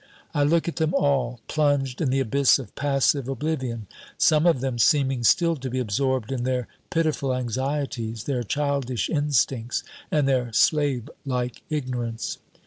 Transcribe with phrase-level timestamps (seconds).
[0.33, 3.85] I look at them all, plunged in the abyss of passive oblivion,
[4.17, 9.83] some of them seeming still to be absorbed in their pitiful anxieties, their childish instincts,
[10.09, 12.39] and their slave like ignorance.